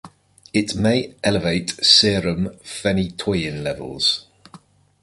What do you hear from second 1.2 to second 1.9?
elevate